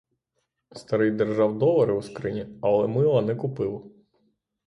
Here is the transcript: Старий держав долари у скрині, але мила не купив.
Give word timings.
Старий 0.73 1.11
держав 1.11 1.57
долари 1.57 1.93
у 1.93 2.01
скрині, 2.01 2.47
але 2.61 2.87
мила 2.87 3.21
не 3.21 3.35
купив. 3.35 3.91